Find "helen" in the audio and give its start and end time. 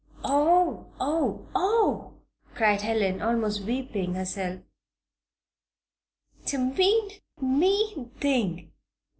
2.81-3.21